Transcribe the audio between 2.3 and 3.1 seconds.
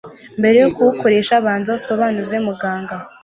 muganga